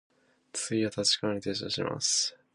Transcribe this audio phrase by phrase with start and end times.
[0.51, 2.35] 次は立川に停車いたします。